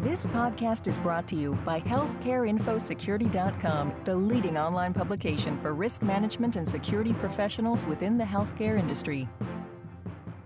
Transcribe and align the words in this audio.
This 0.00 0.26
podcast 0.26 0.86
is 0.86 0.96
brought 0.96 1.26
to 1.26 1.34
you 1.34 1.54
by 1.64 1.80
HealthcareInfoSecurity.com, 1.80 3.94
the 4.04 4.14
leading 4.14 4.56
online 4.56 4.94
publication 4.94 5.58
for 5.58 5.74
risk 5.74 6.02
management 6.02 6.54
and 6.54 6.68
security 6.68 7.12
professionals 7.14 7.84
within 7.84 8.16
the 8.16 8.22
healthcare 8.22 8.78
industry. 8.78 9.28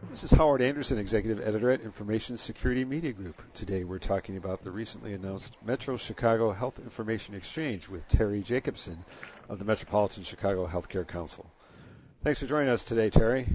This 0.09 0.25
is 0.25 0.31
Howard 0.31 0.63
Anderson, 0.63 0.97
Executive 0.97 1.47
Editor 1.47 1.71
at 1.71 1.83
Information 1.83 2.39
Security 2.39 2.83
Media 2.83 3.13
Group. 3.13 3.43
Today 3.53 3.85
we're 3.85 3.99
talking 3.99 4.39
about 4.39 4.65
the 4.65 4.71
recently 4.71 5.13
announced 5.13 5.59
Metro 5.63 5.99
Chicago 5.99 6.51
Health 6.51 6.79
Information 6.79 7.35
Exchange 7.35 7.91
with 7.91 8.09
Terry 8.09 8.41
Jacobson 8.41 9.05
of 9.51 9.59
the 9.59 9.67
Metropolitan 9.67 10.23
Chicago 10.23 10.67
Healthcare 10.67 11.07
Council. 11.07 11.45
Thanks 12.25 12.41
for 12.41 12.47
joining 12.47 12.71
us 12.71 12.85
today, 12.85 13.11
Terry. 13.11 13.47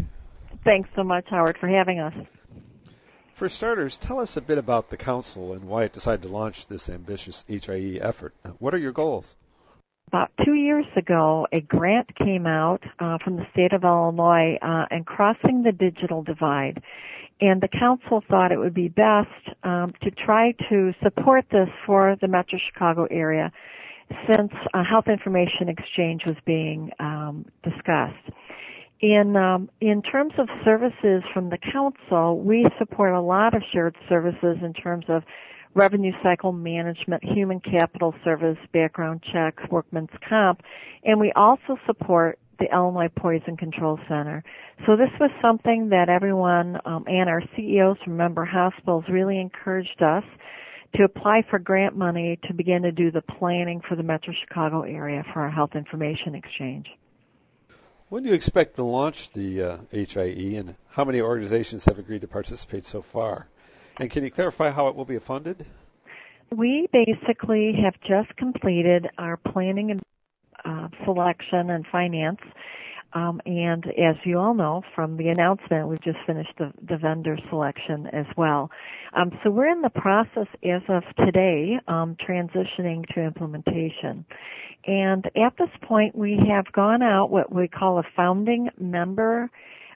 Thanks 0.63 0.89
so 0.95 1.03
much, 1.03 1.25
Howard, 1.31 1.57
for 1.59 1.67
having 1.67 1.99
us. 1.99 2.13
For 3.37 3.49
starters, 3.49 3.99
tell 3.99 4.19
us 4.19 4.35
a 4.35 4.41
bit 4.41 4.57
about 4.57 4.89
the 4.89 4.97
Council 4.97 5.53
and 5.53 5.65
why 5.65 5.83
it 5.83 5.93
decided 5.93 6.23
to 6.23 6.27
launch 6.27 6.65
this 6.65 6.89
ambitious 6.89 7.43
HIE 7.47 7.99
effort. 8.01 8.33
What 8.57 8.73
are 8.73 8.79
your 8.79 8.91
goals? 8.91 9.35
About 10.07 10.31
two 10.43 10.55
years 10.55 10.87
ago, 10.95 11.45
a 11.51 11.61
grant 11.61 12.15
came 12.15 12.47
out 12.47 12.81
uh, 12.97 13.19
from 13.23 13.35
the 13.35 13.45
state 13.51 13.73
of 13.73 13.83
Illinois 13.83 14.57
uh, 14.59 14.85
and 14.89 15.05
crossing 15.05 15.61
the 15.61 15.71
digital 15.71 16.23
divide. 16.23 16.81
And 17.39 17.61
the 17.61 17.67
council 17.67 18.23
thought 18.27 18.51
it 18.51 18.57
would 18.57 18.73
be 18.73 18.87
best 18.87 19.29
um, 19.61 19.93
to 20.01 20.09
try 20.09 20.53
to 20.69 20.93
support 21.03 21.45
this 21.51 21.69
for 21.85 22.17
the 22.19 22.27
Metro 22.27 22.57
Chicago 22.57 23.05
area 23.11 23.51
since 24.27 24.51
health 24.73 25.07
information 25.07 25.69
exchange 25.69 26.23
was 26.25 26.37
being 26.43 26.89
um, 26.99 27.45
discussed. 27.61 28.31
In 28.99 29.35
um, 29.35 29.69
in 29.79 30.01
terms 30.01 30.33
of 30.39 30.47
services 30.65 31.23
from 31.33 31.49
the 31.49 31.57
council, 31.71 32.39
we 32.39 32.67
support 32.79 33.13
a 33.13 33.21
lot 33.21 33.53
of 33.53 33.61
shared 33.71 33.95
services 34.09 34.57
in 34.63 34.73
terms 34.73 35.05
of 35.07 35.23
revenue 35.75 36.11
cycle 36.23 36.51
management, 36.51 37.23
human 37.23 37.59
capital 37.59 38.15
service, 38.23 38.57
background 38.73 39.21
checks, 39.31 39.61
workman's 39.69 40.09
comp, 40.27 40.61
and 41.03 41.19
we 41.19 41.31
also 41.35 41.77
support 41.85 42.39
the 42.57 42.65
Illinois 42.73 43.09
Poison 43.15 43.55
Control 43.55 43.99
Center. 44.07 44.43
So 44.87 44.95
this 44.95 45.11
was 45.19 45.29
something 45.43 45.89
that 45.89 46.09
everyone 46.09 46.79
um, 46.85 47.03
and 47.05 47.29
our 47.29 47.43
CEOs 47.55 47.97
from 48.03 48.17
member 48.17 48.45
hospitals 48.45 49.03
really 49.09 49.39
encouraged 49.39 50.01
us 50.01 50.23
to 50.95 51.03
apply 51.03 51.43
for 51.51 51.59
grant 51.59 51.95
money 51.95 52.39
to 52.47 52.53
begin 52.53 52.81
to 52.81 52.91
do 52.91 53.11
the 53.11 53.21
planning 53.21 53.81
for 53.87 53.95
the 53.95 54.01
Metro 54.01 54.33
Chicago 54.47 54.81
area 54.81 55.23
for 55.33 55.41
our 55.41 55.51
health 55.51 55.75
information 55.75 56.33
exchange. 56.33 56.87
When 58.09 58.23
do 58.23 58.29
you 58.29 58.35
expect 58.35 58.77
to 58.77 58.83
launch 58.83 59.31
the 59.33 59.61
uh, 59.61 59.77
HIE, 59.91 60.55
and 60.55 60.75
how 60.91 61.03
many 61.03 61.19
organizations 61.19 61.83
have 61.85 61.99
agreed 61.99 62.21
to 62.21 62.27
participate 62.27 62.85
so 62.85 63.01
far? 63.01 63.47
And 63.99 64.09
can 64.09 64.23
you 64.23 64.31
clarify 64.31 64.69
how 64.69 64.87
it 64.87 64.95
will 64.95 65.03
be 65.03 65.19
funded? 65.19 65.65
We 66.55 66.87
basically 66.93 67.73
have 67.83 67.95
just 68.07 68.33
completed 68.37 69.09
our 69.17 69.35
planning 69.35 69.91
and 69.91 70.01
uh, 70.63 70.87
selection 71.03 71.69
and 71.69 71.85
finance. 71.91 72.39
Um, 73.13 73.41
and 73.45 73.85
as 73.87 74.15
you 74.25 74.37
all 74.37 74.53
know 74.53 74.81
from 74.93 75.17
the 75.17 75.29
announcement, 75.29 75.87
we've 75.87 76.01
just 76.03 76.19
finished 76.25 76.53
the, 76.57 76.71
the 76.87 76.97
vendor 76.97 77.37
selection 77.49 78.07
as 78.07 78.25
well. 78.35 78.69
Um, 79.15 79.31
so 79.43 79.49
we're 79.49 79.69
in 79.69 79.81
the 79.81 79.89
process 79.89 80.47
as 80.63 80.81
of 80.89 81.03
today 81.25 81.79
um, 81.87 82.15
transitioning 82.27 83.07
to 83.13 83.21
implementation. 83.21 84.25
And 84.85 85.25
at 85.25 85.53
this 85.57 85.69
point, 85.83 86.15
we 86.15 86.39
have 86.49 86.71
gone 86.73 87.01
out 87.01 87.29
what 87.29 87.53
we 87.53 87.67
call 87.67 87.99
a 87.99 88.03
founding 88.15 88.69
member 88.79 89.49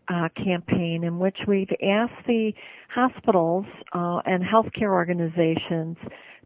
uh, 0.07 0.29
campaign 0.35 1.03
in 1.03 1.19
which 1.19 1.37
we've 1.47 1.71
asked 1.83 2.25
the 2.27 2.51
hospitals 2.93 3.65
uh, 3.93 4.19
and 4.25 4.43
healthcare 4.43 4.91
organizations 4.91 5.97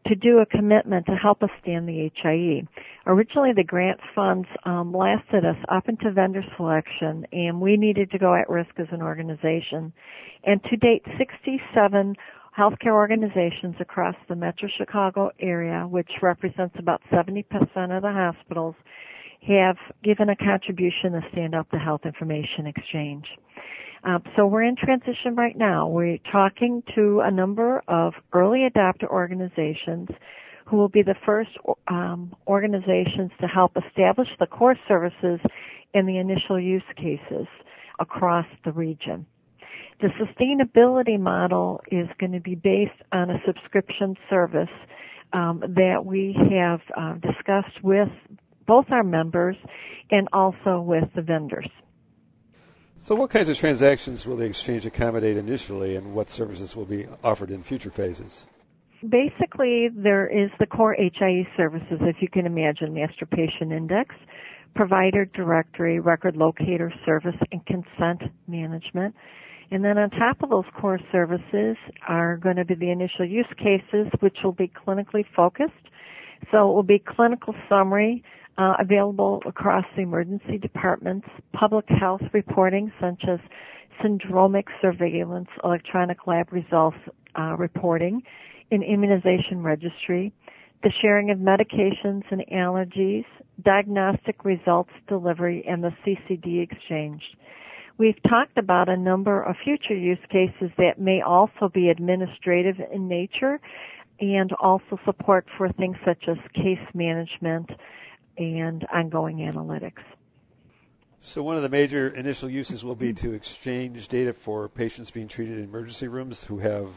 to 0.08 0.16
do 0.16 0.40
a 0.40 0.46
commitment 0.46 1.06
to 1.08 1.16
help 1.16 1.42
us 1.42 1.50
stand 1.62 1.88
the 1.88 2.10
HIE. 2.22 2.68
Originally, 3.08 3.54
the 3.56 3.64
grant 3.64 4.00
funds 4.14 4.48
um, 4.66 4.94
lasted 4.94 5.46
us 5.46 5.58
up 5.70 5.90
into 5.90 6.12
vendor 6.12 6.44
selection, 6.58 7.26
and 7.32 7.60
we 7.60 7.78
needed 7.78 8.12
to 8.12 8.20
go 8.20 8.36
at 8.36 8.50
risk 8.50 8.72
as 8.78 8.88
an 8.92 9.02
organization. 9.02 9.92
And 10.44 10.62
to 10.64 10.78
date, 10.78 11.04
67 11.18 12.16
healthcare 12.58 12.94
organizations 12.94 13.76
across 13.80 14.16
the 14.30 14.36
Metro 14.36 14.70
Chicago 14.78 15.32
area, 15.40 15.86
which 15.90 16.10
represents 16.22 16.76
about 16.80 17.02
70% 17.12 17.44
of 17.96 18.02
the 18.02 18.12
hospitals, 18.12 18.76
have 19.48 19.78
given 20.04 20.30
a 20.30 20.36
contribution 20.36 21.12
to 21.12 21.22
stand 21.32 21.56
up 21.56 21.68
the 21.72 21.80
Health 21.80 22.02
Information 22.06 22.68
Exchange. 22.68 23.26
Um, 24.04 24.22
so 24.36 24.46
we're 24.46 24.64
in 24.64 24.76
transition 24.76 25.36
right 25.36 25.58
now. 25.58 25.88
We're 25.88 26.20
talking 26.32 26.84
to 26.96 27.22
a 27.22 27.32
number 27.32 27.82
of 27.88 28.14
early 28.34 28.68
adopter 28.70 29.08
organizations 29.10 30.10
who 30.68 30.78
will 30.78 30.90
be 30.90 31.02
the 31.02 31.16
first 31.26 31.52
um, 31.88 32.36
organizations 32.48 33.32
to 33.40 33.48
help 33.48 33.72
establish 33.88 34.28
the 34.40 34.48
core 34.48 34.76
services 34.88 35.40
in 35.94 36.06
the 36.06 36.18
initial 36.18 36.60
use 36.60 36.84
cases 36.96 37.48
across 38.00 38.46
the 38.64 38.72
region. 38.72 39.26
The 40.02 40.10
sustainability 40.20 41.20
model 41.20 41.82
is 41.92 42.08
going 42.20 42.34
to 42.34 42.40
be 42.40 42.56
based 42.56 43.02
on 43.12 43.30
a 43.30 43.42
subscription 43.46 44.16
service 44.30 44.70
um, 45.34 45.64
that 45.76 46.06
we 46.06 46.36
have 46.52 46.82
uh, 46.98 47.14
discussed 47.16 47.82
with 47.82 48.10
both 48.68 48.86
our 48.92 49.04
members 49.04 49.56
and 50.12 50.28
also 50.34 50.82
with 50.82 51.06
the 51.16 51.22
vendors. 51.22 51.70
So, 53.00 53.14
what 53.14 53.30
kinds 53.30 53.50
of 53.50 53.58
transactions 53.58 54.26
will 54.26 54.38
the 54.38 54.46
exchange 54.46 54.86
accommodate 54.86 55.38
initially, 55.38 55.96
and 55.96 56.14
what 56.16 56.30
services 56.30 56.76
will 56.76 56.86
be 56.86 57.06
offered 57.24 57.52
in 57.52 57.62
future 57.62 57.92
phases? 57.92 58.46
Basically, 59.08 59.90
there 59.94 60.26
is 60.26 60.50
the 60.60 60.66
core 60.66 60.96
HIE 60.98 61.48
services, 61.56 62.00
if 62.02 62.16
you 62.20 62.30
can 62.30 62.48
imagine, 62.48 62.94
master 62.94 63.28
patient 63.28 63.72
index, 63.72 64.16
provider 64.74 65.26
directory, 65.26 66.00
record 66.00 66.36
locator 66.36 66.92
service, 67.06 67.36
and 67.52 67.64
consent 67.66 68.24
management. 68.48 69.14
And 69.72 69.84
then 69.84 69.98
on 69.98 70.10
top 70.10 70.42
of 70.42 70.50
those 70.50 70.66
core 70.80 71.00
services 71.12 71.78
are 72.08 72.38
going 72.38 72.56
to 72.56 72.66
be 72.66 72.76
the 72.76 72.90
initial 72.90 73.26
use 73.26 73.52
cases, 73.58 74.08
which 74.20 74.38
will 74.44 74.52
be 74.52 74.68
clinically 74.68 75.26
focused. 75.36 75.74
So 76.52 76.70
it 76.70 76.74
will 76.74 76.84
be 76.84 77.00
clinical 77.00 77.54
summary 77.70 78.24
uh, 78.58 78.74
available 78.80 79.42
across 79.46 79.86
the 79.96 80.02
emergency 80.02 80.58
departments, 80.58 81.28
public 81.54 81.86
health 82.00 82.22
reporting 82.34 82.92
such 83.02 83.24
as 83.28 83.40
syndromic 84.04 84.66
surveillance, 84.82 85.48
electronic 85.64 86.28
lab 86.28 86.52
results 86.52 86.98
uh, 87.38 87.56
reporting, 87.58 88.22
an 88.72 88.82
immunization 88.82 89.62
registry, 89.62 90.34
the 90.84 90.92
sharing 91.02 91.32
of 91.32 91.38
medications 91.40 92.24
and 92.32 92.44
allergies, 92.54 93.26
diagnostic 93.64 94.44
results 94.46 94.92
delivery, 95.08 95.64
and 95.68 95.84
the 95.84 95.92
CCD 96.06 96.62
exchange. 96.62 97.22
We've 97.98 98.22
talked 98.24 98.58
about 98.58 98.90
a 98.90 98.98
number 98.98 99.42
of 99.42 99.56
future 99.64 99.96
use 99.96 100.20
cases 100.30 100.70
that 100.78 101.00
may 101.00 101.22
also 101.22 101.70
be 101.74 101.90
administrative 101.90 102.76
in 102.92 103.08
nature 103.08 103.60
and 104.20 104.52
also 104.60 105.00
support 105.06 105.46
for 105.58 105.70
things 105.70 105.96
such 106.06 106.26
as 106.28 106.38
case 106.54 106.86
management 106.94 107.70
and 108.38 108.86
ongoing 108.94 109.38
analytics. 109.38 110.04
So 111.20 111.42
one 111.42 111.56
of 111.56 111.64
the 111.64 111.70
major 111.70 112.10
initial 112.10 112.50
uses 112.50 112.84
will 112.84 112.96
be 112.96 113.14
to 113.14 113.34
exchange 113.34 114.08
data 114.10 114.34
for 114.34 114.70
patients 114.70 115.10
being 115.10 115.28
treated 115.28 115.58
in 115.58 115.64
emergency 115.64 116.08
rooms 116.08 116.44
who 116.44 116.60
have 116.60 116.90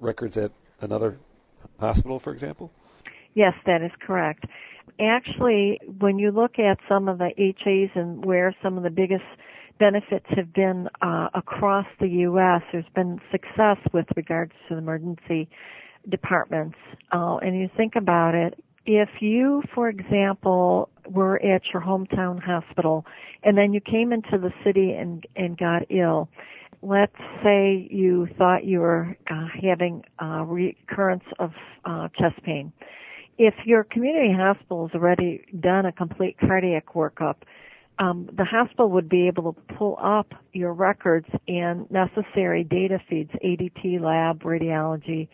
records 0.00 0.36
at 0.36 0.52
another 0.80 1.18
hospital, 1.80 2.18
for 2.18 2.32
example? 2.32 2.70
Yes, 3.34 3.54
that 3.66 3.82
is 3.82 3.90
correct. 4.00 4.44
Actually, 5.00 5.80
when 5.98 6.18
you 6.18 6.30
look 6.30 6.58
at 6.58 6.78
some 6.88 7.08
of 7.08 7.18
the 7.18 7.30
HAs 7.36 7.90
and 7.94 8.24
where 8.24 8.54
some 8.62 8.76
of 8.76 8.84
the 8.84 8.90
biggest 8.90 9.24
benefits 9.78 10.26
have 10.36 10.52
been 10.52 10.88
uh, 11.02 11.28
across 11.34 11.86
the 12.00 12.06
U.S. 12.06 12.62
There's 12.70 12.84
been 12.94 13.20
success 13.32 13.78
with 13.92 14.06
regards 14.16 14.52
to 14.68 14.74
the 14.74 14.78
emergency 14.78 15.48
departments. 16.08 16.76
Uh, 17.12 17.38
and 17.38 17.58
you 17.58 17.68
think 17.76 17.96
about 17.96 18.34
it, 18.34 18.62
if 18.86 19.08
you, 19.20 19.62
for 19.74 19.88
example, 19.88 20.90
were 21.08 21.36
at 21.42 21.62
your 21.72 21.82
hometown 21.82 22.42
hospital 22.42 23.04
and 23.42 23.56
then 23.56 23.72
you 23.72 23.80
came 23.80 24.12
into 24.12 24.38
the 24.38 24.52
city 24.64 24.92
and, 24.92 25.26
and 25.36 25.56
got 25.56 25.82
ill, 25.90 26.28
let's 26.82 27.16
say 27.42 27.88
you 27.90 28.28
thought 28.36 28.64
you 28.64 28.80
were 28.80 29.16
uh, 29.30 29.46
having 29.62 30.02
a 30.18 30.44
recurrence 30.44 31.24
of 31.38 31.52
uh, 31.84 32.08
chest 32.18 32.42
pain. 32.44 32.72
If 33.36 33.54
your 33.64 33.84
community 33.84 34.32
hospital 34.32 34.88
has 34.88 34.94
already 34.94 35.44
done 35.58 35.86
a 35.86 35.92
complete 35.92 36.36
cardiac 36.38 36.92
workup, 36.94 37.36
um, 37.98 38.28
the 38.36 38.44
hospital 38.44 38.90
would 38.90 39.08
be 39.08 39.26
able 39.28 39.52
to 39.52 39.60
pull 39.74 39.98
up 40.02 40.32
your 40.52 40.72
records 40.72 41.26
and 41.48 41.90
necessary 41.90 42.64
data 42.64 42.98
feeds, 43.08 43.30
ADT 43.44 44.00
lab, 44.00 44.42
radiology, 44.42 45.28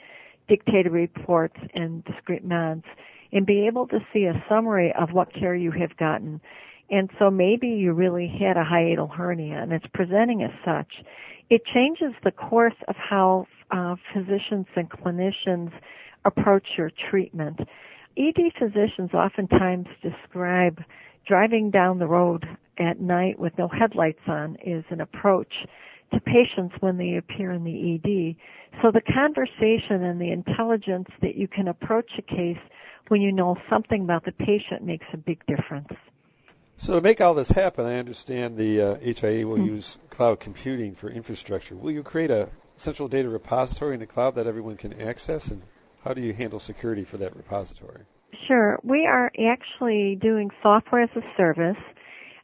dictated 0.49 0.93
reports, 0.93 1.56
and 1.75 2.05
discrete 2.05 2.46
meds, 2.46 2.85
and 3.32 3.47
be 3.47 3.67
able 3.67 3.87
to 3.88 3.99
see 4.12 4.25
a 4.25 4.44
summary 4.49 4.93
of 4.99 5.12
what 5.12 5.32
care 5.32 5.55
you 5.55 5.71
have 5.71 5.97
gotten. 5.97 6.41
And 6.91 7.09
so 7.19 7.31
maybe 7.31 7.69
you 7.69 7.93
really 7.93 8.29
had 8.29 8.56
a 8.56 8.65
hiatal 8.65 9.11
hernia 9.11 9.59
and 9.62 9.73
it's 9.73 9.87
presenting 9.94 10.43
as 10.43 10.50
such. 10.65 11.05
It 11.49 11.62
changes 11.73 12.12
the 12.25 12.32
course 12.32 12.75
of 12.88 12.97
how 12.97 13.47
uh, 13.71 13.97
physicians 14.12 14.67
and 14.75 14.91
clinicians 14.91 15.71
approach 16.25 16.67
your 16.77 16.91
treatment. 17.11 17.61
ED 18.17 18.53
physicians 18.59 19.15
oftentimes 19.15 19.87
describe 20.03 20.82
driving 21.27 21.71
down 21.71 21.99
the 21.99 22.06
road 22.06 22.44
at 22.79 23.00
night 23.00 23.38
with 23.38 23.53
no 23.56 23.69
headlights 23.69 24.21
on 24.27 24.56
is 24.65 24.85
an 24.91 25.00
approach 25.00 25.53
to 26.12 26.21
patients 26.21 26.75
when 26.81 26.99
they 26.99 27.17
appear 27.17 27.53
in 27.53 27.62
the 27.62 27.94
ED. 27.94 28.37
So 28.82 28.91
the 28.91 29.00
conversation 29.00 30.03
and 30.03 30.21
the 30.21 30.32
intelligence 30.32 31.09
that 31.23 31.37
you 31.37 31.47
can 31.47 31.69
approach 31.69 32.11
a 32.19 32.23
case 32.23 32.59
when 33.11 33.21
you 33.21 33.33
know 33.33 33.57
something 33.69 34.03
about 34.03 34.25
the 34.25 34.31
patient 34.31 34.85
makes 34.85 35.07
a 35.12 35.17
big 35.17 35.45
difference. 35.47 35.89
So 36.79 36.95
to 36.95 37.01
make 37.01 37.21
all 37.21 37.35
this 37.35 37.49
happen, 37.49 37.85
I 37.85 37.99
understand 37.99 38.57
the 38.57 38.81
uh, 38.81 38.95
HIE 39.01 39.45
will 39.45 39.57
mm-hmm. 39.57 39.75
use 39.75 39.99
cloud 40.11 40.39
computing 40.39 40.95
for 40.95 41.11
infrastructure. 41.11 41.75
Will 41.75 41.91
you 41.91 42.05
create 42.05 42.31
a 42.31 42.49
central 42.77 43.09
data 43.09 43.29
repository 43.29 43.95
in 43.95 44.01
the 44.01 44.07
cloud 44.07 44.37
that 44.37 44.47
everyone 44.47 44.77
can 44.77 44.99
access, 45.01 45.49
and 45.49 45.61
how 46.05 46.15
do 46.15 46.23
you 46.23 46.33
handle 46.33 46.61
security 46.61 47.05
for 47.05 47.17
that 47.19 47.37
repository? 47.37 48.03
Sure. 48.47 48.79
We 48.85 49.07
are 49.07 49.33
actually 49.51 50.17
doing 50.23 50.49
software 50.63 51.03
as 51.03 51.11
a 51.17 51.21
service. 51.37 51.83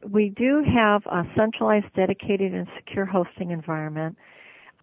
We 0.07 0.33
do 0.37 0.63
have 0.63 1.01
a 1.05 1.23
centralized, 1.35 1.93
dedicated, 1.95 2.53
and 2.53 2.67
secure 2.77 3.05
hosting 3.05 3.51
environment 3.51 4.17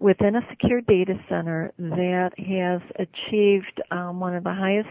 within 0.00 0.34
a 0.34 0.40
secure 0.48 0.80
data 0.80 1.14
center 1.28 1.72
that 1.78 2.30
has 2.38 2.80
achieved 2.96 3.82
um, 3.90 4.18
one 4.18 4.34
of 4.34 4.44
the 4.44 4.52
highest 4.52 4.88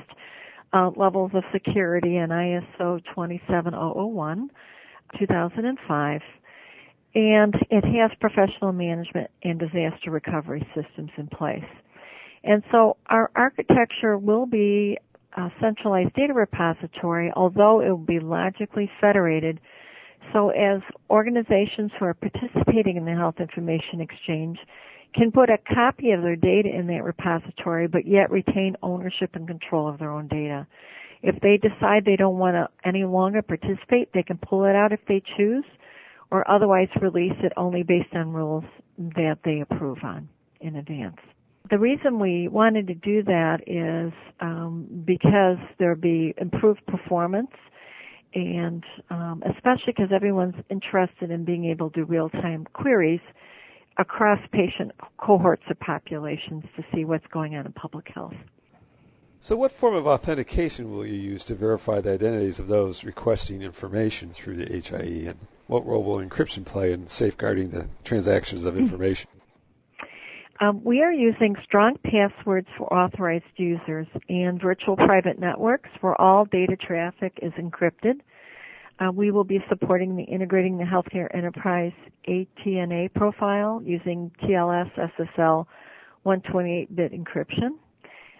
uh, 0.74 0.92
levels 0.96 1.32
of 1.34 1.44
security 1.52 2.18
in 2.18 2.30
ISO 2.30 3.02
27001 3.14 4.50
2005 5.20 6.22
and 7.16 7.54
it 7.70 7.84
has 7.86 8.12
professional 8.20 8.72
management 8.72 9.30
and 9.44 9.60
disaster 9.60 10.10
recovery 10.10 10.68
systems 10.74 11.12
in 11.18 11.28
place. 11.28 11.64
And 12.44 12.64
so 12.72 12.98
our 13.08 13.30
architecture 13.36 14.18
will 14.18 14.46
be 14.46 14.98
a 15.38 15.50
centralized 15.62 16.14
data 16.16 16.34
repository, 16.34 17.32
although 17.36 17.82
it 17.82 17.90
will 17.90 17.98
be 17.98 18.20
logically 18.20 18.90
federated. 19.00 19.60
So 20.32 20.50
as 20.50 20.82
organizations 21.10 21.92
who 22.00 22.06
are 22.06 22.14
participating 22.16 22.98
in 22.98 23.06
the 23.06 23.14
health 23.14 23.36
information 23.40 24.02
exchange 24.02 24.58
can 25.14 25.32
put 25.32 25.50
a 25.50 25.58
copy 25.74 26.12
of 26.12 26.22
their 26.22 26.36
data 26.36 26.70
in 26.70 26.88
that 26.88 27.04
repository, 27.04 27.88
but 27.88 28.08
yet 28.08 28.32
retain 28.32 28.76
ownership 28.82 29.32
and 29.36 29.48
control 29.48 29.88
of 29.88 30.00
their 30.00 30.12
own 30.12 30.28
data. 30.28 30.68
If 31.22 31.40
they 31.42 31.58
decide 31.58 32.04
they 32.06 32.18
don't 32.18 32.38
want 32.38 32.56
to 32.56 32.68
any 32.88 33.06
longer 33.06 33.42
participate, 33.42 34.10
they 34.14 34.24
can 34.24 34.38
pull 34.38 34.66
it 34.66 34.76
out 34.76 34.92
if 34.92 35.00
they 35.08 35.22
choose, 35.38 35.66
or 36.32 36.50
otherwise 36.50 36.90
release 37.02 37.38
it 37.44 37.54
only 37.56 37.84
based 37.84 38.14
on 38.14 38.34
rules 38.34 38.66
that 38.98 39.38
they 39.46 39.62
approve 39.62 40.00
on 40.04 40.28
in 40.60 40.76
advance. 40.76 41.18
The 41.70 41.80
reason 41.80 42.20
we 42.20 42.50
wanted 42.50 42.88
to 42.88 42.96
do 42.96 43.24
that 43.24 43.62
is 43.66 44.12
um, 44.42 44.88
because 45.06 45.58
there'll 45.80 45.96
be 45.96 46.34
improved 46.38 46.86
performance 46.88 47.52
and 48.36 48.84
um, 49.10 49.44
especially 49.46 49.94
because 49.96 50.10
everyone's 50.14 50.56
interested 50.70 51.32
in 51.32 51.46
being 51.46 51.66
able 51.66 51.90
to 51.92 52.02
do 52.02 52.06
real-time 52.06 52.66
queries 52.74 53.22
across 53.98 54.40
patient 54.52 54.92
cohorts 55.18 55.64
of 55.70 55.80
populations 55.80 56.64
to 56.76 56.84
see 56.94 57.06
what's 57.06 57.28
going 57.28 57.56
on 57.56 57.66
in 57.66 57.72
public 57.74 58.08
health. 58.14 58.36
So, 59.40 59.58
what 59.58 59.74
form 59.74 59.94
of 59.96 60.08
authentication 60.08 60.90
will 60.90 61.06
you 61.06 61.20
use 61.20 61.44
to 61.46 61.56
verify 61.56 62.00
the 62.00 62.14
identities 62.14 62.60
of 62.60 62.68
those 62.68 63.04
requesting 63.04 63.62
information 63.62 64.32
through 64.32 64.56
the 64.56 64.82
HIE, 64.82 65.28
and 65.28 65.38
what 65.68 65.86
role 65.86 66.04
will 66.04 66.26
encryption 66.26 66.66
play 66.66 66.94
in 66.94 67.08
safeguarding 67.08 67.72
the 67.72 67.88
transactions 68.06 68.64
of 68.64 68.78
information? 68.80 69.30
Um, 70.62 70.82
we 70.84 71.02
are 71.02 71.12
using 71.12 71.58
strong 71.66 71.98
passwords 72.06 72.68
for 72.78 72.94
authorized 72.94 73.44
users 73.58 74.08
and 74.30 74.62
virtual 74.62 74.96
private 74.96 75.38
networks 75.38 75.90
where 76.00 76.20
all 76.22 76.46
data 76.46 76.78
traffic 76.78 77.38
is 77.42 77.52
encrypted. 77.54 78.22
Uh, 79.00 79.12
we 79.12 79.32
will 79.32 79.44
be 79.44 79.60
supporting 79.70 80.16
the 80.16 80.24
integrating 80.24 80.78
the 80.78 80.84
healthcare 80.84 81.34
enterprise 81.36 81.94
ATNA 82.28 83.10
profile 83.16 83.82
using 83.84 84.32
TLS 84.44 84.90
SSL 85.20 85.66
128-bit 86.26 87.12
encryption. 87.12 87.72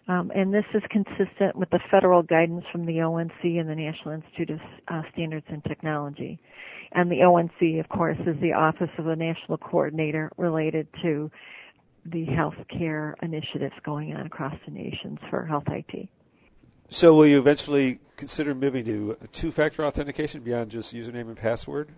Um, 0.08 0.32
and 0.36 0.54
this 0.54 0.66
is 0.74 0.84
consistent 0.90 1.56
with 1.56 1.70
the 1.70 1.80
federal 1.90 2.24
guidance 2.24 2.66
from 2.72 2.86
the 2.86 3.02
ONC 3.02 3.32
and 3.44 3.70
the 3.70 3.76
National 3.76 4.16
Institute 4.16 4.50
of 4.50 4.60
uh, 4.90 5.02
Standards 5.14 5.46
and 5.50 5.64
Technology. 5.64 6.40
And 6.92 7.10
the 7.10 7.24
ONC, 7.24 7.80
of 7.80 7.90
course, 7.90 8.18
is 8.28 8.40
the 8.42 8.54
Office 8.54 8.90
of 8.98 9.06
the 9.06 9.16
National 9.16 9.58
Coordinator 9.58 10.30
related 10.38 10.88
to 11.02 11.32
the 12.06 12.26
healthcare 12.26 13.14
initiatives 13.22 13.74
going 13.86 14.14
on 14.14 14.26
across 14.26 14.56
the 14.66 14.72
nations 14.74 15.20
for 15.30 15.46
health 15.46 15.64
IT. 15.68 16.10
So 16.90 17.14
will 17.16 17.28
you 17.28 17.40
eventually 17.40 18.00
consider 18.18 18.54
moving 18.54 18.86
to 18.86 19.18
two-factor 19.32 19.86
authentication 19.86 20.42
beyond 20.42 20.72
just 20.72 20.94
username 20.94 21.28
and 21.28 21.38
password? 21.38 21.90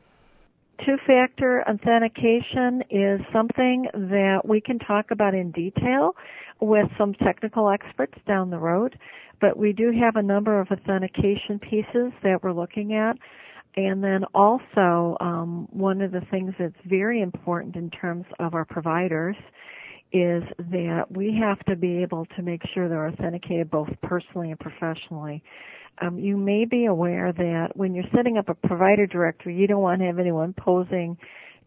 Two-factor 0.85 1.63
authentication 1.69 2.83
is 2.89 3.21
something 3.31 3.87
that 3.93 4.41
we 4.43 4.59
can 4.59 4.79
talk 4.79 5.11
about 5.11 5.33
in 5.33 5.51
detail 5.51 6.15
with 6.59 6.87
some 6.97 7.13
technical 7.13 7.69
experts 7.69 8.17
down 8.27 8.49
the 8.49 8.57
road, 8.57 8.97
but 9.39 9.57
we 9.57 9.73
do 9.73 9.91
have 9.91 10.15
a 10.15 10.21
number 10.21 10.59
of 10.59 10.67
authentication 10.71 11.59
pieces 11.59 12.11
that 12.23 12.39
we're 12.41 12.53
looking 12.53 12.93
at. 12.93 13.17
And 13.77 14.03
then 14.03 14.23
also, 14.33 15.17
um, 15.19 15.67
one 15.71 16.01
of 16.01 16.11
the 16.11 16.21
things 16.31 16.53
that's 16.57 16.73
very 16.85 17.21
important 17.21 17.75
in 17.75 17.89
terms 17.89 18.25
of 18.39 18.53
our 18.53 18.65
providers 18.65 19.35
is 20.15 20.43
that 20.71 21.07
we 21.11 21.37
have 21.41 21.59
to 21.65 21.75
be 21.75 22.01
able 22.01 22.25
to 22.37 22.41
make 22.41 22.61
sure 22.73 22.87
they're 22.87 23.09
authenticated 23.09 23.69
both 23.69 23.89
personally 24.01 24.49
and 24.49 24.59
professionally. 24.59 25.43
Um, 26.01 26.17
you 26.17 26.37
may 26.37 26.63
be 26.63 26.85
aware 26.85 27.33
that 27.33 27.71
when 27.75 27.93
you're 27.93 28.05
setting 28.15 28.37
up 28.37 28.47
a 28.47 28.53
provider 28.53 29.05
directory, 29.05 29.57
you 29.57 29.67
don't 29.67 29.81
want 29.81 29.99
to 29.99 30.05
have 30.05 30.17
anyone 30.19 30.53
posing 30.57 31.17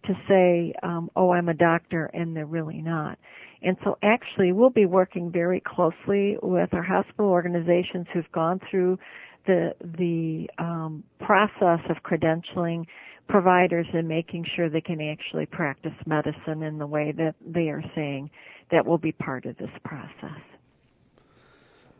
to 0.06 0.14
say, 0.26 0.72
um, 0.82 1.10
"Oh, 1.14 1.30
I'm 1.30 1.50
a 1.50 1.54
doctor," 1.54 2.06
and 2.14 2.34
they're 2.34 2.46
really 2.46 2.80
not. 2.80 3.18
And 3.62 3.76
so, 3.84 3.98
actually, 4.02 4.52
we'll 4.52 4.70
be 4.70 4.86
working 4.86 5.30
very 5.30 5.60
closely 5.60 6.38
with 6.42 6.72
our 6.72 6.82
hospital 6.82 7.26
organizations 7.30 8.06
who've 8.14 8.30
gone 8.32 8.60
through 8.70 8.98
the 9.46 9.74
the 9.98 10.48
um, 10.62 11.02
process 11.20 11.80
of 11.90 12.02
credentialing 12.02 12.86
providers 13.28 13.86
and 13.92 14.08
making 14.08 14.46
sure 14.56 14.69
they 14.69 14.80
can 14.80 15.00
actually 15.00 15.46
practice 15.46 15.92
medicine 16.06 16.62
in 16.62 16.78
the 16.78 16.86
way 16.86 17.12
that 17.12 17.34
they 17.46 17.69
are 17.69 17.84
saying 17.94 18.30
that 18.70 18.86
will 18.86 18.98
be 18.98 19.12
part 19.12 19.44
of 19.44 19.56
this 19.58 19.70
process. 19.84 20.40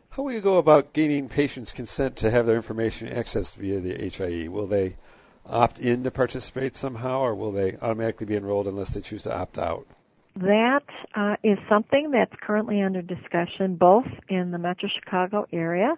How 0.09 0.23
will 0.23 0.33
you 0.33 0.41
go 0.41 0.57
about 0.57 0.93
gaining 0.93 1.29
patients' 1.29 1.71
consent 1.71 2.17
to 2.17 2.31
have 2.31 2.45
their 2.45 2.55
information 2.55 3.07
accessed 3.07 3.55
via 3.55 3.79
the 3.79 4.09
HIE? 4.09 4.47
Will 4.47 4.67
they 4.67 4.95
opt 5.45 5.79
in 5.79 6.03
to 6.03 6.11
participate 6.11 6.75
somehow, 6.75 7.19
or 7.19 7.35
will 7.35 7.51
they 7.51 7.77
automatically 7.81 8.25
be 8.25 8.35
enrolled 8.35 8.67
unless 8.67 8.89
they 8.89 9.01
choose 9.01 9.23
to 9.23 9.33
opt 9.33 9.57
out? 9.57 9.87
That 10.35 10.83
uh, 11.15 11.35
is 11.43 11.57
something 11.67 12.11
that's 12.11 12.33
currently 12.41 12.81
under 12.81 13.01
discussion 13.01 13.75
both 13.75 14.07
in 14.29 14.51
the 14.51 14.57
Metro 14.57 14.89
Chicago 14.89 15.45
area 15.51 15.95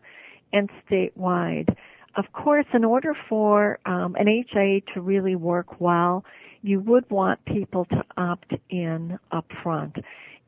and 0.53 0.69
statewide. 0.89 1.75
Of 2.15 2.25
course, 2.33 2.65
in 2.73 2.83
order 2.83 3.13
for 3.29 3.79
um, 3.85 4.15
an 4.15 4.27
HIE 4.27 4.83
to 4.93 5.01
really 5.01 5.35
work 5.35 5.79
well, 5.79 6.25
you 6.61 6.79
would 6.81 7.09
want 7.09 7.43
people 7.45 7.85
to 7.85 8.03
opt 8.17 8.53
in 8.69 9.17
up 9.31 9.45
front. 9.63 9.95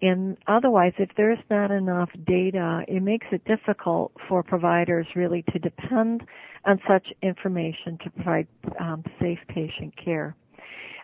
And 0.01 0.37
otherwise, 0.47 0.91
if 0.97 1.09
there's 1.15 1.39
not 1.49 1.71
enough 1.71 2.09
data, 2.27 2.83
it 2.89 3.01
makes 3.01 3.25
it 3.31 3.45
difficult 3.45 4.11
for 4.27 4.43
providers 4.43 5.07
really 5.15 5.43
to 5.53 5.59
depend 5.59 6.23
on 6.65 6.79
such 6.87 7.07
information 7.21 7.97
to 8.03 8.09
provide 8.09 8.47
um, 8.81 9.03
safe 9.21 9.39
patient 9.47 9.93
care. 10.03 10.35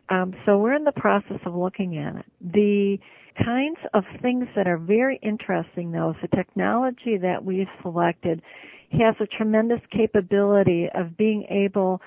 Um, 0.10 0.34
so 0.46 0.58
we're 0.58 0.74
in 0.74 0.84
the 0.84 0.92
process 0.92 1.40
of 1.46 1.56
looking 1.56 1.98
at 1.98 2.18
it. 2.18 2.26
The 2.42 2.98
kinds 3.44 3.78
of 3.94 4.04
things 4.22 4.48
that 4.56 4.68
are 4.68 4.78
very 4.78 5.18
interesting, 5.24 5.92
though, 5.92 6.10
is 6.12 6.16
the 6.22 6.36
technology 6.36 7.18
that 7.18 7.46
we've 7.46 7.68
selected 7.82 8.42
has 8.92 9.16
a 9.20 9.28
tremendous 9.28 9.82
capability 9.92 10.88
of 10.94 11.18
being 11.18 11.46
able 11.50 12.02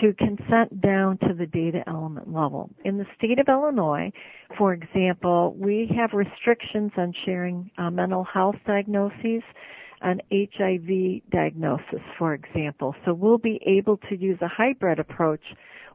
to 0.00 0.12
consent 0.14 0.80
down 0.80 1.16
to 1.18 1.32
the 1.32 1.46
data 1.46 1.82
element 1.86 2.32
level. 2.32 2.70
In 2.84 2.98
the 2.98 3.06
state 3.16 3.38
of 3.38 3.48
Illinois, 3.48 4.12
for 4.58 4.74
example, 4.74 5.54
we 5.58 5.90
have 5.96 6.10
restrictions 6.12 6.92
on 6.96 7.14
sharing 7.24 7.70
uh, 7.78 7.90
mental 7.90 8.24
health 8.24 8.56
diagnoses 8.66 9.42
an 10.02 10.20
HIV 10.30 11.22
diagnosis, 11.30 12.00
for 12.18 12.34
example. 12.34 12.94
So 13.04 13.14
we'll 13.14 13.38
be 13.38 13.60
able 13.66 13.96
to 14.08 14.16
use 14.16 14.38
a 14.42 14.48
hybrid 14.48 14.98
approach 14.98 15.40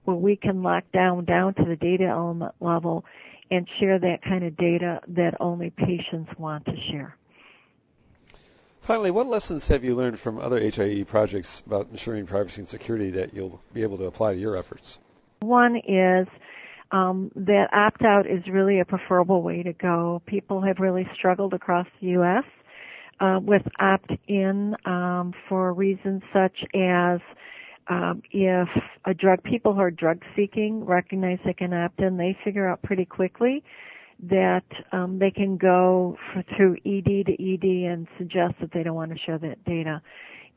where 0.05 0.17
we 0.17 0.36
can 0.36 0.63
lock 0.63 0.83
down 0.91 1.25
down 1.25 1.53
to 1.55 1.65
the 1.65 1.75
data 1.75 2.05
element 2.05 2.55
level 2.60 3.05
and 3.51 3.67
share 3.79 4.00
that 4.00 4.24
kind 4.24 4.43
of 4.43 4.57
data 4.57 5.00
that 5.10 5.36
only 5.39 5.69
patients 5.71 6.31
want 6.38 6.65
to 6.65 6.74
share. 6.89 7.15
Finally, 8.82 9.12
what 9.12 9.28
lessons 9.28 9.68
have 9.68 9.84
you 9.84 9.96
learned 9.96 10.20
from 10.20 10.40
other 10.40 10.60
HIE 10.60 11.04
projects 11.04 11.62
about 11.68 11.88
ensuring 11.92 12.26
privacy 12.26 12.62
and 12.62 12.68
security 12.68 13.12
that 13.12 13.32
you'll 13.32 13.62
be 13.74 13.84
able 13.84 13.98
to 13.98 14.06
apply 14.06 14.34
to 14.34 14.40
your 14.40 14.58
efforts? 14.58 14.98
One 15.42 15.76
is 15.76 16.28
um, 16.92 17.32
that 17.36 17.68
opt 17.74 18.02
out 18.02 18.26
is 18.26 18.42
really 18.52 18.80
a 18.80 18.86
preferable 18.86 19.44
way 19.44 19.62
to 19.62 19.74
go. 19.74 20.22
People 20.26 20.62
have 20.62 20.80
really 20.80 21.08
struggled 21.16 21.54
across 21.54 21.86
the 22.02 22.08
U.S. 22.08 22.44
Uh, 23.20 23.40
with 23.40 23.62
opt 23.80 24.12
in 24.28 24.76
um, 24.86 25.32
for 25.48 25.74
reasons 25.74 26.24
such 26.34 26.58
as 26.74 27.20
um, 27.88 28.24
if 28.32 28.68
a 29.06 29.14
drug 29.14 29.44
people 29.44 29.74
who 29.74 29.80
are 29.80 29.92
drug 29.92 30.24
seeking 30.36 30.84
recognize 30.84 31.38
they 31.46 31.54
can 31.54 31.72
opt 31.72 32.00
in, 32.00 32.18
they 32.18 32.36
figure 32.44 32.68
out 32.68 32.82
pretty 32.82 33.06
quickly 33.06 33.64
that 34.30 34.66
um, 34.92 35.18
they 35.20 35.32
can 35.32 35.58
go 35.58 36.18
for, 36.34 36.44
through 36.56 36.75
ED 36.86 37.25
to 37.25 37.54
ED 37.54 37.92
and 37.92 38.08
suggest 38.18 38.54
that 38.62 38.72
they 38.74 38.84
don't 38.84 38.96
want 38.96 39.12
to 39.12 39.18
share 39.25 39.38
that 39.40 39.63
data. 39.66 40.01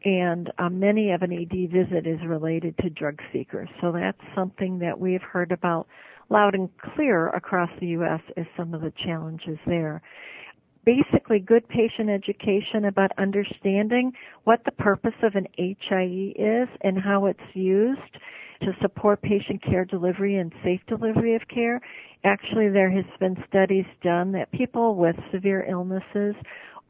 And 0.04 0.52
uh, 0.58 0.68
many 0.68 1.12
of 1.12 1.22
an 1.22 1.32
ED 1.32 1.70
visit 1.72 2.06
is 2.06 2.20
related 2.26 2.76
to 2.78 2.90
drug 2.90 3.20
seekers. 3.32 3.68
So 3.80 3.90
that's 3.90 4.20
something 4.34 4.78
that 4.80 4.98
we've 4.98 5.22
heard 5.22 5.50
about 5.50 5.86
loud 6.28 6.54
and 6.54 6.68
clear 6.94 7.28
across 7.28 7.70
the 7.80 7.86
U.S. 7.88 8.20
as 8.36 8.44
some 8.56 8.74
of 8.74 8.82
the 8.82 8.92
challenges 9.04 9.58
there. 9.66 10.02
Basically, 10.84 11.38
good 11.38 11.66
patient 11.68 12.10
education 12.10 12.84
about 12.84 13.12
understanding 13.16 14.12
what 14.44 14.60
the 14.66 14.72
purpose 14.72 15.14
of 15.22 15.34
an 15.34 15.46
HIE 15.56 16.34
is 16.36 16.68
and 16.82 16.98
how 16.98 17.24
it's 17.24 17.40
used 17.54 18.00
to 18.60 18.72
support 18.80 19.20
patient 19.22 19.62
care 19.62 19.84
delivery 19.84 20.36
and 20.36 20.52
safe 20.62 20.80
delivery 20.88 21.34
of 21.34 21.42
care. 21.48 21.80
Actually, 22.24 22.68
there 22.68 22.90
has 22.90 23.04
been 23.20 23.36
studies 23.48 23.84
done 24.02 24.32
that 24.32 24.50
people 24.52 24.96
with 24.96 25.16
severe 25.32 25.64
illnesses 25.68 26.34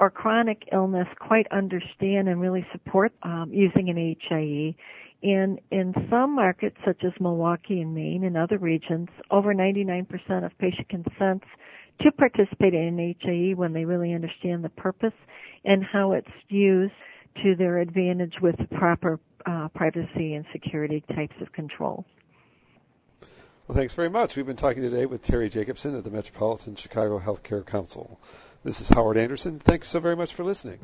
or 0.01 0.11
chronic 0.11 0.69
illness 0.73 1.07
quite 1.21 1.47
understand 1.51 2.29
and 2.29 2.41
really 2.41 2.67
support 2.73 3.13
um, 3.23 3.51
using 3.53 3.89
an 3.89 3.97
HIE. 4.29 4.75
In 5.23 5.59
in 5.71 5.95
some 6.11 6.35
markets, 6.35 6.77
such 6.85 7.03
as 7.05 7.13
Milwaukee 7.19 7.81
and 7.81 7.95
Maine 7.95 8.25
and 8.25 8.37
other 8.37 8.59
regions, 8.59 9.09
over 9.31 9.55
99% 9.55 10.07
of 10.45 10.57
patient 10.59 10.89
consents 10.89 11.47
to 12.03 12.13
participate 12.13 12.75
in 12.75 12.99
an 12.99 13.15
HIE 13.21 13.55
when 13.55 13.73
they 13.73 13.85
really 13.85 14.13
understand 14.13 14.63
the 14.63 14.69
purpose 14.71 15.15
and 15.65 15.83
how 15.83 16.13
it's 16.13 16.29
used 16.49 16.93
to 17.43 17.55
their 17.57 17.79
advantage 17.79 18.35
with 18.43 18.57
proper 18.77 19.19
uh, 19.47 19.69
privacy 19.75 20.35
and 20.35 20.45
security 20.53 21.03
types 21.15 21.35
of 21.41 21.51
controls. 21.53 22.05
Well, 23.67 23.79
thanks 23.79 23.95
very 23.95 24.11
much. 24.11 24.37
We've 24.37 24.45
been 24.45 24.57
talking 24.57 24.83
today 24.83 25.07
with 25.07 25.23
Terry 25.23 25.49
Jacobson 25.49 25.95
of 25.95 26.05
the 26.05 26.11
Metropolitan 26.11 26.77
Chicago 26.77 27.19
Healthcare 27.19 27.65
Council. 27.65 28.21
This 28.63 28.83
is 28.83 28.91
Howard 28.91 29.17
Anderson. 29.17 29.59
Thanks 29.59 29.89
so 29.89 30.01
very 30.01 30.17
much 30.17 30.35
for 30.35 30.45
listening. 30.45 30.81